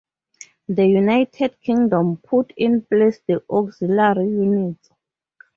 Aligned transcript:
The 0.67 0.83
United 0.87 1.61
Kingdom 1.61 2.17
put 2.17 2.53
in 2.57 2.81
place 2.81 3.19
the 3.27 3.43
Auxiliary 3.47 4.29
Units. 4.31 4.89